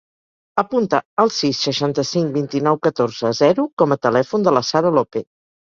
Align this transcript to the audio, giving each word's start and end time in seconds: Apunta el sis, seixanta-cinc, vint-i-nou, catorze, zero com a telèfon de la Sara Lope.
Apunta 0.61 1.01
el 1.23 1.31
sis, 1.35 1.59
seixanta-cinc, 1.67 2.33
vint-i-nou, 2.39 2.81
catorze, 2.89 3.33
zero 3.43 3.69
com 3.83 3.97
a 3.97 4.01
telèfon 4.09 4.51
de 4.51 4.59
la 4.59 4.67
Sara 4.75 4.97
Lope. 5.01 5.27